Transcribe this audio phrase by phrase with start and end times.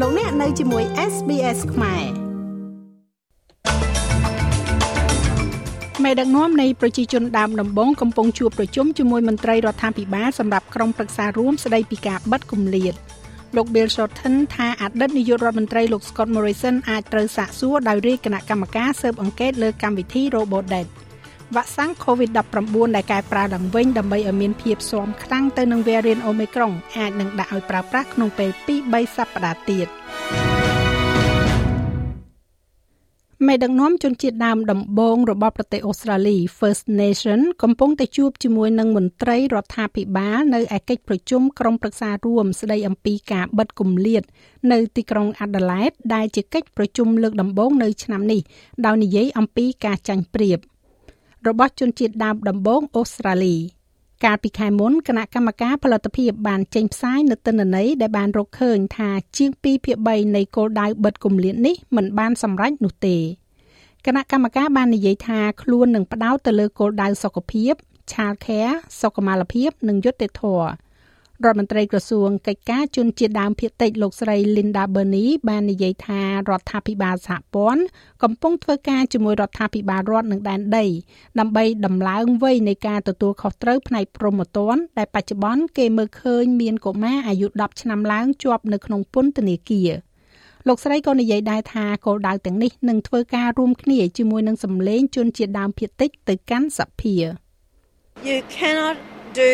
[0.00, 2.04] លោកអ្នកនៅជាមួយ SBS ខ្មែរ
[6.04, 12.94] មេដឹកនាំនៃប្រជាជនដើមដំបងកំពុងជួបប្រជុំជាមួយមន្ត្រីរដ្ឋាភិបាលសម្រាប់ក្រុមប្រឹក្សារួមស្ដីពីការបិទគម្លាត
[13.56, 20.88] លោក Bill Shorten ថាអតីតនាយករដ្ឋមន្ត្រីលោក Scott Morrison អាចត្រូវសាកសួរដោយរាជគណៈកម្មការស៊ើបអង្កេតលើកម្មវិធី Robodebt
[21.52, 28.50] វ៉ាក់សាំង COVID-19 ដែលកែប្រែឡើងវិញដើម្បីឲ្យមានភាពស៊ាំខ្លាំងទៅនឹង variant Omicron អាចនឹងដាក់ឲ្យប្រើប្រាស់ក្នុងពេល
[28.84, 29.88] 2-3សប្តាហ៍ទៀត
[33.46, 44.22] មេដឹកនាំជនជាតិដើមដំបូងរបស់ប្រទេសអូស្ត្រាលី First Nation កំពុងតែជួបជាមួយនឹងមន្ត្រីរដ្ឋាភិបាលនៅឯកិច្ចប្រជុំក្រុមប្រឹក្សារួមស្ដីអំពីការបិទគម្លាត
[44.72, 48.40] នៅទីក្រុង Adelaide ដែលជាកិច្ចប្រជុំលើកដំបូងនៅឆ្នាំនេះ
[48.86, 50.60] ដោយនិយាយអំពីការចាញ់ប្រៀប។
[51.48, 53.56] របស់ជនជាតិដើមដំបូងអូស្ត្រាលី
[54.24, 63.16] កាលពីខែមុនគណៈកម្មការផលិតភាពបានចេញផ្សាយនូវទិន្នន័យដែលបានរកឃើញថាជាង2ភាគ3នៃគោលដៅបិទគម្លាតនេះមិនបានសម្រេចនោះទេ
[64.06, 67.74] គណៈកម្មការបាននិយាយថាខ្លួននឹងផ្ដោតទៅលើគោលដៅសុខភាព
[68.10, 70.68] Child Care សុខុមាលភាព និងយុត្តិធម៌
[71.44, 76.20] រដ្ឋមន្ត្រីក្រសួងកិច្ចការជនជាតិដើមភាគតិចលោកស្រី Linda Burney បាននិយាយថា
[76.50, 77.82] រដ្ឋាភិបាលសហព័ន្ធ
[78.22, 80.86] កំពុងធ្វើការជាមួយរដ្ឋាភិបាលរដ្ឋនិងដែនដី
[81.38, 89.90] ដើម្បីដំឡើងវ័យនៃការទទួលខុសត្រូវផ្នែកព្រហ្មទណ្ឌដែលបច្ចុប្បន្នគេមើលឃើញមានកុមារអាយុ10ឆ្នាំឡើងជាប់នៅក្នុងពន្ធនាគារ
[90.68, 97.14] លោកស្រីក៏និយាយដែរថាគោលដៅទាំងនេះនឹងធ្វើការរួមគ្នាជាមួយនឹងសម្លេងជនជាតិដើមភាគតិចទៅកាន់សភា
[98.28, 98.96] You cannot
[99.42, 99.52] do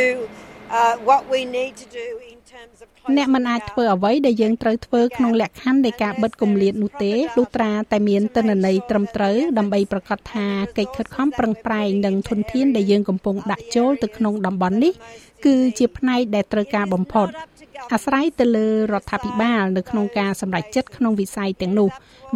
[1.08, 10.46] what we need to do in terms of អ្នកមិនអាចធ្វើអ្វីដែលយើងត្រូវធ្វើក្នុងលក្ខខណ្ឌនៃការបិទគម្លាតនោះទេលុះត្រាតែមានទិន្នន័យត្រឹមត្រូវដើម្បីប្រកាសថា
[10.78, 14.92] កិច្ចខិតខំប្រឹងប្រែងនិងធនធានដែលយើងកំពុងដាក់ចូលទៅក្នុងតំបន់នេះ
[15.46, 17.28] គឺជាផ្នែកដែលត្រូវការបំផុត
[17.92, 21.88] អាស្រ័យទៅលើរដ្ឋាភិបាលនៅក្នុងការសម្រេចចិត្តក្នុងវិស័យទាំងនោះ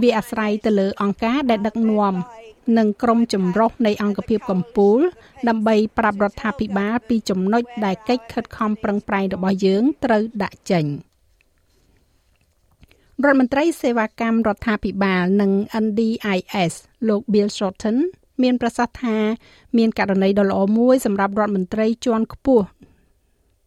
[0.02, 2.14] វាអាស្រ័យទៅលើអង្គការដែលដឹកនាំ
[2.78, 5.00] និងក្រុមចម្រុះនៃអង្គភាពកម្ពុជា
[5.48, 10.84] ដើម្បីប្រាប់រដ្ឋាភិបាលពីចំណុចដែលកិច្ចខិតខំប្រឹងប្រែងរបស់យើងត្រូវដាក់ចេញ
[13.24, 15.50] រដ្ឋមន្ត្រីសេវាកម្មរដ្ឋាភិបាលនិង
[15.84, 16.74] NDIS
[17.08, 17.96] លោក Bill Shorten
[18.42, 19.16] មានប្រសាសន៍ថា
[19.78, 22.66] មានករណីដ៏ល្អមួយសម្រាប់រដ្ឋមន្ត្រីជាន់ខ្ពស់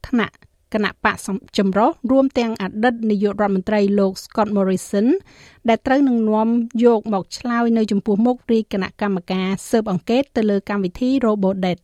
[0.07, 0.35] ថ្នាក់
[0.73, 1.15] គណៈបក
[1.57, 5.07] ចម្រុះរួមទាំងអតីតនាយករដ្ឋមន្ត្រីលោក Scott Morrison
[5.69, 6.49] ដែលត្រូវនឹងនាំ
[6.85, 11.81] យកមកឆ្លើយនៅចំពោះមុខរាជគណៈកម្មការស៊ើបអង្កេតទៅលើកម្មវិធី Robodebt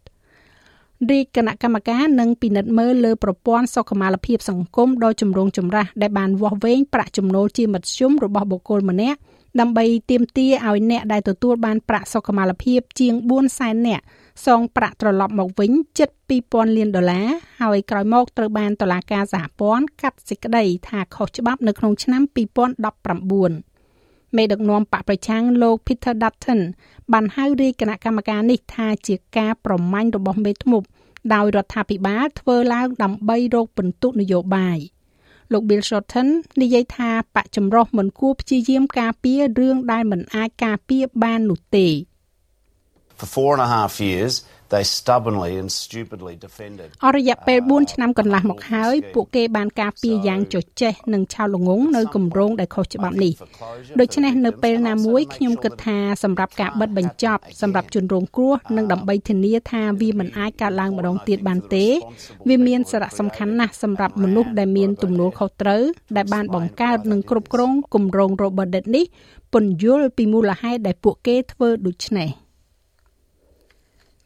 [1.11, 9.19] រាជគណៈកម្មការនឹងពិនិត្យមើលលើប្រព័ន្ធសុខុមាលភាពសង្គមដ៏ចម្រូងចម្រាសដែលបានវាស់វែងប្រាក់ចំណូលជាមធ្យមរបស់បុគ្គលម្នាក់
[9.59, 14.03] ដើម្បីទាមទារឲ្យអ្នកដែលទទួលបានប្រាក់សុខុមាលភាពជាង4សែននាក់
[14.45, 16.09] សងប្រាក់ត្រឡប់មកវិញជិត
[16.43, 17.27] 2000លានដុល្លារ
[17.61, 22.21] ហើយក្រោយមកត្រូវបានតុលាការសហព័ន្ធកាត់សេចក្តីថាខុសច្បាប់នៅក្នុងឆ្នាំ
[23.09, 26.61] 2019មេដឹកនាំបកប្រឆាំងលោក Peter Dutton
[27.13, 30.85] បានហៅរាជគណៈកម្មការនេះថាជាការប្រមាញ់របស់មេធ្មប់
[31.33, 34.79] ដោយរដ្ឋាភិបាលធ្វើឡើងដើម្បីរកពិន្ទុនយោបាយ
[35.53, 36.27] លោក Bill Shorten
[36.61, 41.87] និយាយថាបកចម្រុះមិនគួរព្យាយាមការពាររឿងដែលមិនអាចការពារបាននោះទេ
[43.19, 44.33] For four and a half years,
[44.73, 53.33] they stubbornly and stupidly defended អររយៈពេល4ឆ្នាំកន្លះមកហើយពួកគេបានការពារយ៉ាងចុះចេះនិងឆោតល្ងងនៅគម្រោងដែលខុសច្បាប់នេះ
[53.99, 61.85] ដូច្នេះនៅពេលណាមួយខ្ញុំគិតថាសម្រាប់ការបិទបញ្ចប់សម្រាប់ជនរងគ្រោះនិងដើម្បីធានាថាវាមិនអាចកើតឡើងម្ដងទៀតបានទេ
[62.49, 65.83] វាមានសារៈសំខាន់ណាស់សម្រាប់មនុស្សដែលមានទំនួលខុសត្រូវ
[66.17, 69.05] ដែលបានបង្កើតនិងគ្រប់គ្រងគម្រោង Robert នេះ
[69.53, 72.29] ពន្យល់ពីមូលហេតុដែលពួកគេធ្វើដូច្នេះ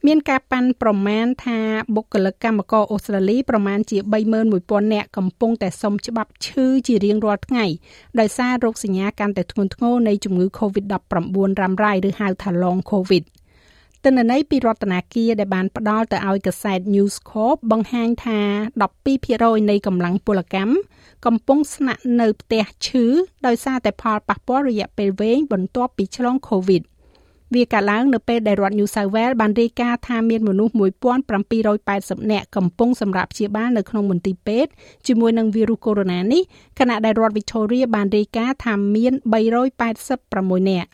[0.05, 1.59] មានការប៉ាន់ប្រមាណថា
[1.95, 3.97] បុគ្គលិកកម្មករអូស្ត្រាលីប្រមាណជា
[4.45, 7.65] 31000នាក់កំពុងតែសុំច្បាប់ឈឺជារៀងរាល់ថ្ងៃ
[8.19, 13.23] ដោយសាររោគសញ្ញាកាន់តែធ្ងន់ធ្ងរនៃជំងឺ Covid-19 រ៉ាំរ៉ៃឬហៅថា Long Covid
[14.03, 18.39] ទិន្នន័យពីរដ្ឋាភិបាលដែលបានផ្ដល់ទៅឲ្យកាសែត News Corp បង្ហាញថា
[19.05, 20.73] 12%នៃកម្លាំងពលកម្ម
[21.25, 23.05] កំពុងស្នាក់នៅផ្ទះឈឺ
[23.47, 26.96] ដោយសារតែផលប៉ះពាល់រយៈពេលវែងបន្ទាប់ពីឆ្លង COVID 19
[27.55, 30.73] វាកើតឡើងនៅពេលដែលរដ្ឋ New South Wales បានរាយការណ៍ថាមានមនុស្ស
[31.51, 34.71] 1780នាក់កំពុងសម្រាប់ព្យាបាលនៅក្នុងមន្ទីរពេទ្យ
[35.07, 36.43] ជាមួយនឹងវីរុសកូវីដ -19 នេះ
[36.79, 39.13] ខណៈដែលរដ្ឋ Victoria បានរាយការណ៍ថាមាន
[39.91, 40.89] 386នាក់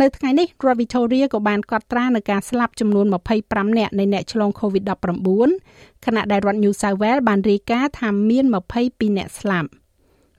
[0.00, 3.06] នៅថ្ងៃនេះរដ្ឋ Victoria ក៏បានកត់ត្រានៅការស្លាប់ចំនួន
[3.42, 9.68] 25នាក់នៃអ្នកឆ្លង COVID-19 ខណៈដែលរដ្ឋ New South Wales បានរាយការណ៍ថាមាន22អ្នកស្លាប់។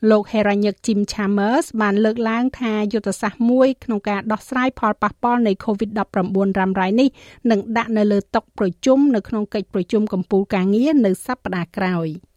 [0.09, 7.09] លោក Heranyck Jim Chalmers បានលើកឡើងថាយុទ្ធសាស្ត្រមួយក្នុងការដោះស្រាយផលប៉ះពាល់នៃ COVID-19 រ៉ាំរ៉ៃនេះ
[7.51, 12.07] នឹងដាក់នៅលើតុប្រជុំនៅក្នុងកិច្ចប្រជុំកំពូលការងារនៅសប្តាហ៍ក្រោយ។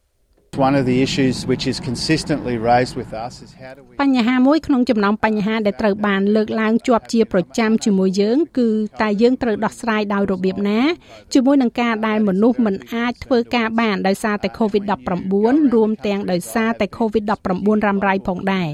[4.03, 8.69] បញ្ហាមួយក្នុងចំណោមបញ្ហាដែលត្រូវបានលើកឡើងជាប់ជាប្រចាំជាមួយយើង គឺ
[9.03, 10.81] តើយើងត្រូវដោះស្រាយដោយរបៀបណា
[11.35, 18.69] ជាមួយនឹងការដែលមនុស្សមិនអាចធ្វើការបានដោយសារតែ COVID-19 រួមទាំងដោយសារតែ COVID-19 រ៉ាំរ៉ៃផងដែរ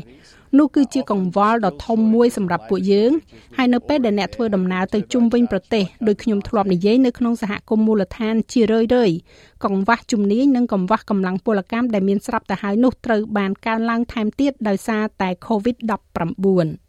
[0.59, 3.13] នោះគឺជាកង្វល់ដ៏ធំមួយសម្រាប់ពួកយើង
[3.57, 9.17] ហើយនៅពេលដែលអ្នកធ្វើដំណើរទៅជុំវិញប្រទេសដោយខ្ញុំធ្លាប់និយាយនៅក្នុងសហគមន៍មូលដ្ឋានជារឿយៗ
[9.65, 16.86] កង្វះជំនាញនិងកង្វះកម្លាំងពលកម្មដែលមានស្រាប់ទៅហើយនោះត្រូវបានកើនឡើងថែមទៀតដោយសារតែ COVID-19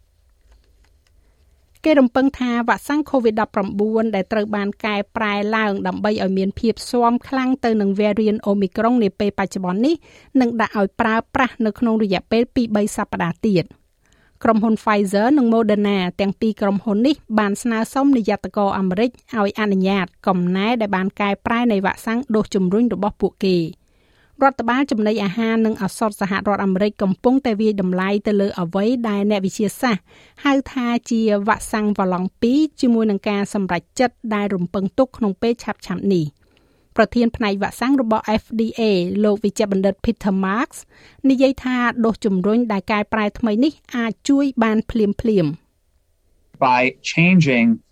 [1.84, 9.94] គេរំពឹងថាវ៉ាក់សាំង COVID-19 ដែលត្រូវបានកែប្រែឡើងដើម្បីឲ្យមានភាពស៊ាំខ្លាំងទៅនឹង variant Omicron នាពេលបច្ចុប្បន្ននេះ
[10.40, 13.64] នឹងដាក់ឲ្យប្រើប្រាស់នៅក្នុងរយៈពេល2-3សប្តាហ៍ទៀត
[14.44, 23.56] ក្រុមហ៊ុន Pfizer និង Moderna ទាំងពីរក្រុមហ៊ុននេះបានស្នើសុំនាយកតកអាមេរិកឲ្យអនុញ្ញាតកំណែដែលបានកែប្រែនៃវ៉ាក់សាំងដូសជំរុញរបស់ពួកគេ។
[24.44, 30.02] រដ្ឋបាលចំណីអាហារនិងឱសថសហរដ្ឋអាមេរិកកំពុងតែវាយតម្លៃទៅលើអ្វីដែលអ្នកវិទ្យាសាស្ត្រ
[30.44, 35.82] ហៅថាជាវ៉ាក់សាំងវ៉ាឡង់2ជាមួយនឹងការសម្រេចចិត្តដែលរំពឹងទុកក្នុងពេលឆាប់ៗ
[36.12, 36.24] នេះ
[36.96, 38.82] ប្រធានផ្នែកវ៉ាក់សាំងរបស់ FDA
[39.24, 40.78] លោកវិជ្ជបណ្ឌិត Peter Marks
[41.28, 45.46] និយាយថាដូសជំរុញដែលកែប្រែថ្មីនេះអាចជួយបានភ្លាមភ្លាម
[46.66, 46.82] by
[47.12, 47.87] changing uh,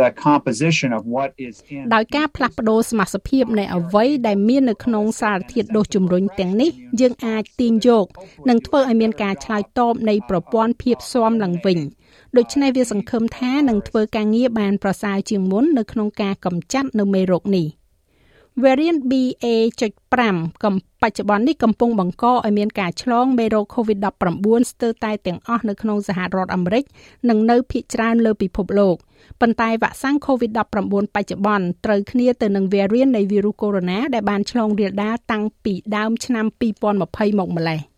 [0.00, 6.70] the composition of what is in ដោយការផ្លាស់ប្ដូរសមាសភាពនៃអ្វីដែលមាននៅក្នុងសារធាតុដូសជំរុញទាំងនេះ
[7.00, 8.06] យើងអាចទាញយក
[8.48, 11.78] និងធ្វើឲ្យមានការឆ្លើយតបនៃប្រព័ន្ធភាពស៊ាំឡើងវិញ
[12.36, 17.66] ដូច្នេះវាសង្ឃឹមថានឹងធ្វើការងារបានប្រសើរជាងមុននៅក្នុងការកម្ចាត់នៅមេរោគនេះ
[18.64, 26.84] variant BA.5 កំបច្ចុប្បន្ននេះកំពុងបង្កឲ្យមានការឆ្លងមេរោគ COVID-19 ស្ទើរតែទាំងអស់នៅក្នុងសហរដ្ឋអាមេរិក
[27.28, 28.96] និងនៅភាគច្រើនលើពិភពលោក
[29.40, 37.80] ប៉ុន្តែវ៉ាក់សាំង COVID-19 បច្ចុប្បន្នត្រូវគ្នាទៅនឹង variant នៃវីរុសកូវីដ -19 ដែលបានឆ្លងរាលដាលតាំងពីដើមឆ្នាំ2020មកម្លេះ។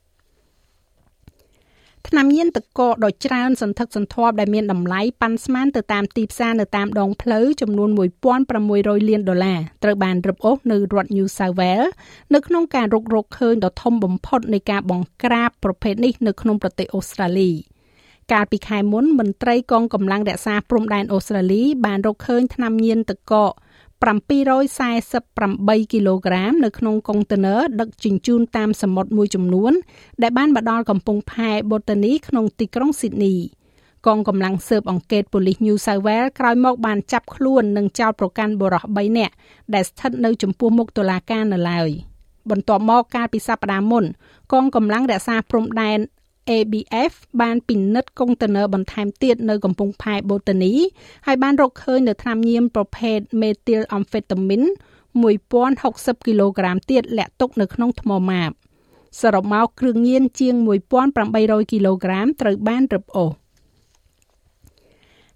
[2.09, 7.91] ថ្នាំញៀនទឹកកកដ៏ច្រើនសន្ធឹកសន្ធាប់ដែលមានតម្លៃប៉ាន់ស្មានទៅតាមទីផ្សារនៅតាមដងផ្លូវចំនួន
[8.49, 11.91] 1600លានដុល្លារត្រូវបានរឹបអូសនៅរដ្ឋ New South Wales
[12.35, 17.51] នៅក្នុងការរុករកឃើញដ៏ធំបំផុតនៃការបង្ក្រាបប្រភេទនេះនៅក្នុងប្រទេសអូស្ត្រាលី
[18.33, 23.53] កាលពីខែមុនមន្ត្រីកងកម្លាំងរក្សាព្រំដែនអូស្ត្រាលីបានរកឃើញថ្នាំញៀនទឹកកក
[24.03, 29.73] 748គីឡូក្រាមនៅក្នុងកុងតឺន័រដឹកជញ្ជូនតាមសមុទ្រមួយចំនួន
[30.23, 33.35] ដែលបានមកដល់កំពង់ផែបូតានីក្នុងទីក្រុងស៊ីដនី
[34.07, 39.35] កងកម្លាំងស៊ើបអង្កេតប៉ូលីស New South Wales ក្រោយមកបានចាប់ខ្លួននិងចោទប្រកាន់បុរស3នាក់
[39.75, 41.91] ដែលស្ថិតនៅចំពោះមុខតុលាការនៅឡើយ
[42.51, 44.05] បន្ទាប់មកកាលពីសប្តាហ៍មុន
[44.53, 45.99] កងកម្លាំងរក្សាព្រំដែន
[46.49, 50.73] ABF បានពិនិត្យកុងតឺន័របន្ថែមទៀតនៅកំពង់ផែបូតានី
[51.27, 54.69] ហើយបានរកឃើញនៅថ្នាំញៀនប្រភេទ methyl amphetamine
[55.51, 58.51] 1060គីឡូក្រាមទៀតលាក់ទុកនៅក្នុងថ្មម៉ាប
[59.21, 60.55] សរុបមកគ្រឿងញៀនជាង
[61.13, 63.31] 1800គីឡូក្រាមត្រូវបានរឹបអូស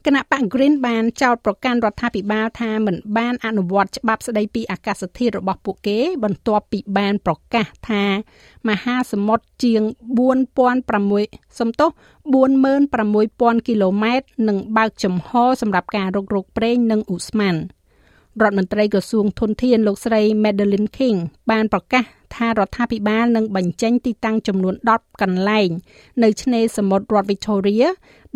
[0.06, 8.04] គណៈបក Green បានចោទប្រកាន់រដ្ឋាភិបាលថាមិនបានអនុវត្តច្បាប់ស្តីពីអាកាសធាតុរបស់ពួកគេ បន្ទាប់ពីបានប្រកាសថា
[8.68, 9.82] មហាសមុទ្រជាង
[10.70, 11.90] 4006សំទោស
[12.78, 15.30] 46000គីឡូម៉ែត្រនឹងបើកចំហ
[15.60, 21.16] សម្រាប់ការរុករកប្រេងនិងឧស្ម័នរដ្ឋមន្ត្រីក្រសួងធនធានលោកស្រី Madeline King
[21.50, 22.04] បានប្រកាស
[22.36, 25.68] ថារដ្ឋាភិបាលនឹងបញ្ចេញទីតាំងចំនួន10កន្លែង
[26.22, 27.88] នៅឆ្នេរសមុទ្ររដ្ឋ Victoria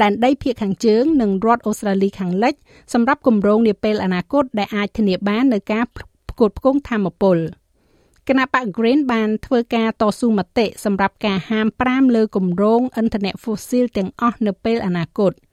[0.02, 2.54] ដែនដីភាគខាងជើងនិងរដ្ឋអូស្ត្រាលីខាងលិច
[2.92, 5.84] សម្រាប់គម្រោងនាពេលអនាគតដែលអាចធានាបាននូវការ
[6.30, 7.38] ផ្គត់ផ្គង់ធម្មពល
[8.28, 15.32] គណៈបក Green បានធ្វើការតស៊ូមតិសម្រាប់ការហាម5លើគម្រោងឥន្ធនៈ fossil ទាំងអស់នៅពេលអនាគត។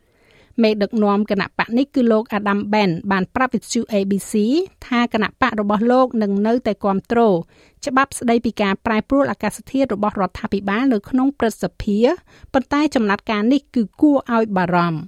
[0.63, 4.33] មេដឹកនាំគណៈបកនេះគឺលោក Adam Ben បានប្រាប់វិទ្យុ ABC
[4.88, 7.35] ថាគណៈបករបស់លោកនឹងនៅតែគ្រប់គ្រង
[7.85, 12.00] ច្បាប់ស្តីពីការប្រែប្រួលអាកាសធាតុរបស់រដ្ឋាភិបាលនៅក្នុងព្រឹទ្ធសភា
[12.53, 15.00] ប៉ុន្តែចំណាត់ការនេះគឺគួរឲ្យបារម្ភ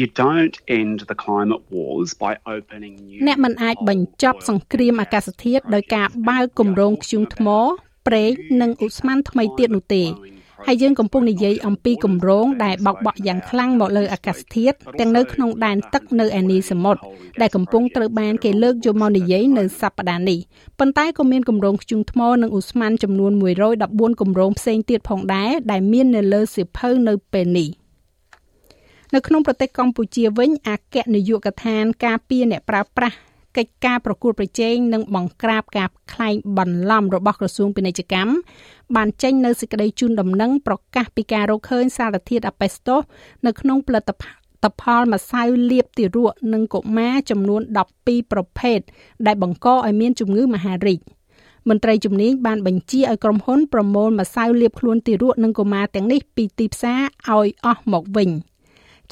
[0.00, 7.48] You don't end the climate wars by opening new អ្នកមិនអាចបញ្ចប់សង្គ្រាមអាកាសធាតុដោយការបើកគម្រោងធ្យូងថ្ម
[8.06, 8.30] ប្រេង
[8.60, 10.04] និងឧស្ម័នថ្មីទៀតនោះទេ
[10.66, 17.00] ហើយយើងកំពុងនិយាយអំពីគម្រោងដែលបោកបក់យ៉ាងខ្លាំងមកលើអាកាសធាតុទាំងនៅក្នុងដែនទឹកនៅឯនីសមុទ្រ
[17.40, 20.38] ដែលកំពុងត្រូវបានគេលើកយកមកនិយាយនៅសប្តាហ៍នេះ
[20.78, 23.32] ប៉ុន្តែក៏មានគម្រោងធ្យូងថ្មនិងឧស្ម័នចំនួន
[23.76, 27.68] 114គម្រោងផ្សេងទៀតផងដែរដែលមាននៅលើសៀវភៅនៅពេលនេះ
[29.14, 33.16] នៅក្នុងប្រទេសកម្ពុជាវិញអគ្គនាយកដ្ឋានការពារអ្នកប្រើប្រាស់
[33.56, 38.30] កិច្ចការប្រគួតប្រជែងនិងបង្ក្រាបការក្លែងបន្លំរបស់ក្រសួងពាណិជ្ជកម្ម
[38.96, 43.00] បានចេញនៅសេចក្តីជូនដំណឹងប្រកាសពីការរកឃើញសារធាតុអាប៉េស្តូស
[43.46, 44.10] នៅក្នុងផលិត
[44.80, 47.62] ផលម្សៅលាបទារកនិងកុមារចំនួន
[47.96, 48.78] 12ប្រភេទ
[49.26, 51.00] ដែលបង្កឲ្យមានជំងឺមហារីក
[51.68, 58.30] មន្ត្រីជំនាញបានបញ្ជាឲ្យក្រុមហ៊ុនប្រមូលម្សៅលាបខ្លួនទារកនិងកុមារទាំងនេះពីទីផ្សារឲ្យអស់មកវិញ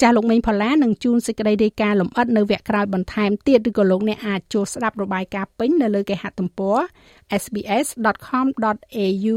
[0.01, 6.77] ចាស់លោកមេងផល្លានឹងជួនសេចក្តីរាយការណ៍លម្អិតនៅវគ្គក្រោយបន្ថែមទៀតឬក៏លោកអ្នកអាចចូលស្ដាប់របាយការណ៍ពេញនៅលើគេហទំព័រ
[7.41, 9.35] sbs.com.au/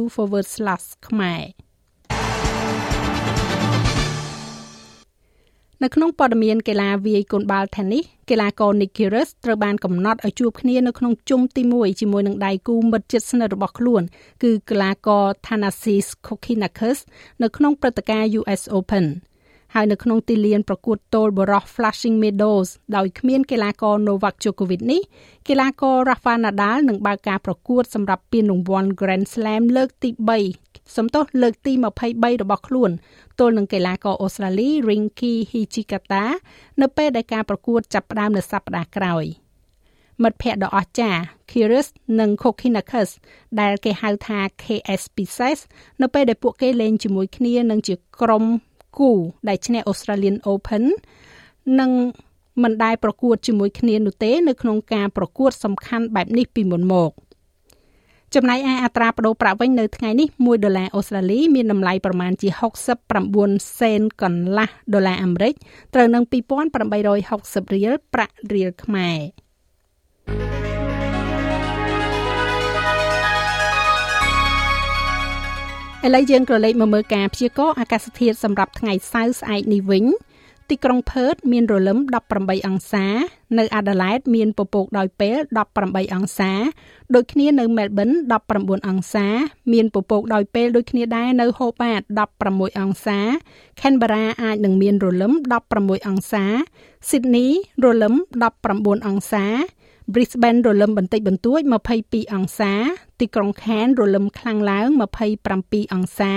[1.09, 1.43] ខ្មែរ
[5.83, 14.03] នៅក្នុងព័ត៌មានកីឡាវាយកូនបាល់ Tennis កីឡាករ Nick Kyrgios ត្រូវបានកំណត់ឲ្យជួបគ្នានៅក្នុងជុំទី1ជាមួយនឹងដៃគូមិត្តជិតស្និទ្ធរបស់ខ្លួន
[14.43, 16.99] គឺកីឡាករ Thanasis Kokkinakis
[17.43, 19.07] នៅក្នុងព្រឹត្តិការណ៍ US Open
[19.75, 25.03] ហើយនៅក្នុងទីលានប្រកួតទោលបរោះ Flushing Meadows ដោយគ្មានកីឡាករ Novak Djokovic នេះ
[25.49, 30.11] កីឡាករ Rafa Nadal នឹងបើកការប្រកួតសម្រាប់ពានរង្វាន់ Grand Slam លើកទី
[30.53, 31.73] 3សំទោសលើកទី
[32.09, 32.91] 23របស់ខ្លួន
[33.39, 36.25] ទល់នឹងកីឡាករអូស្ត្រាលី Rinky Hijikata
[36.81, 39.27] នៅពេលដែលការប្រកួតចាប់ផ្ដើមនៅសប្តាហ៍ក្រោយ
[40.23, 41.89] មិត្តភ័ក្តិដ៏អស្ចារ្យ Kyrgios
[42.21, 43.11] និង Kokkinakis
[43.61, 45.59] ដែលគេហៅថា KS Pieces
[46.03, 48.45] នៅពេលដែលពួកគេលេងជាមួយគ្នានឹងជាក្រុម
[48.99, 49.11] គូ
[49.49, 50.85] ដែលឈ្នះ Australian Open
[51.81, 51.91] និង
[52.63, 57.13] មិនដែលប្រកួតជាមួយគ្នានោះទេនៅក្នុងការប្រកួតសំខាន់បែបនេះពីមុនមក។
[58.35, 62.49] ចំណែកឯអត្រាប្តូរប្រាក់វិញនៅថ្ងៃនេះ1ដុល្លារអូស្ត្រាលីមានតម្លៃប្រមាណជា
[63.15, 65.55] 69សេនកន្លះដុល្លារអាមេរិក
[65.95, 69.19] ត្រូវនឹង2860រៀលប្រាក់រៀលខ្មែរ
[76.07, 80.05] ឥឡូវយើងក៏លេខមកមើលការព្យាករណ៍អាកាសធាតុសម្រាប់ថ្ងៃសៅរ៍ស្អែកនេះវិញ
[80.71, 81.99] ទីក្រុងផឺតមានរលឹម
[82.33, 83.07] 18អង្សា
[83.59, 85.39] នៅអាដាលេដមានពពកដោយពេល
[85.77, 86.53] 18អង្សា
[87.15, 88.11] ដូចគ្នានៅមែលប៊ន
[88.49, 89.27] 19អង្សា
[89.73, 92.01] មានពពកដោយពេលដូចគ្នាដែរនៅហូបាត
[92.41, 93.19] 16អង្សា
[93.81, 95.33] ខេនបារ៉ាអាចនឹងមានរលឹម
[95.71, 96.45] 16អង្សា
[97.09, 97.47] ស៊ីដនី
[97.85, 98.15] រលឹម
[98.61, 99.47] 19អង្សា
[100.13, 101.61] Brisbane រលឹមបន្តិចបន្តួច
[101.99, 102.73] 22អង្សា
[103.21, 104.89] ទីក្រុង Cairns រលឹមខ្លាំងឡើង
[105.41, 106.33] 27អង្សា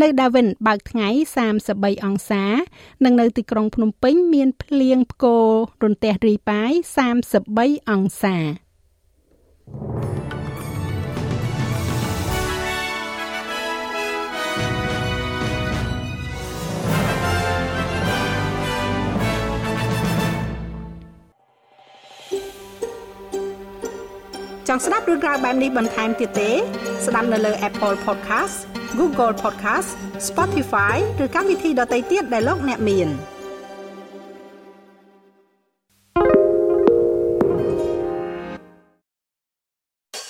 [0.00, 1.08] នៅ Darwin បើកថ្ងៃ
[1.56, 2.44] 33អង្សា
[3.04, 5.46] និងនៅទីក្រុងភ្នំពេញមានភ្លៀងផ្គរ
[5.82, 6.70] រន្ទះរីប៉ាយ
[7.30, 8.36] 33អង្សា
[24.67, 26.51] ចង់ស្ដាប់រឿងរ៉ាវបែបនេះបន្ថែមទៀតទេ
[27.05, 28.57] ស្ដាប់នៅលើ Apple Podcast
[28.99, 29.89] Google Podcast
[30.27, 33.09] Spotify ឬកម្មវិធីដទៃទៀតដែលលោកអ្នកមាន។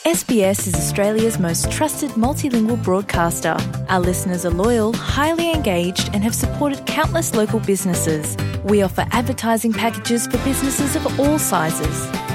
[0.07, 3.57] SBS is Australia's most trusted multilingual broadcaster.
[3.89, 8.37] Our listeners are loyal, highly engaged, and have supported countless local businesses.
[8.63, 12.20] We offer advertising packages for businesses of all sizes.